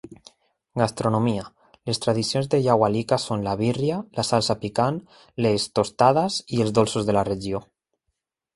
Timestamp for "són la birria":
3.25-3.99